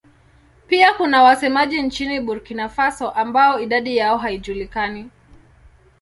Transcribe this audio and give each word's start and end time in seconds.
Pia 0.67 0.93
kuna 0.93 1.23
wasemaji 1.23 1.81
nchini 1.81 2.19
Burkina 2.19 2.69
Faso 2.69 3.11
ambao 3.11 3.59
idadi 3.59 3.97
yao 3.97 4.17
haijulikani. 4.17 5.09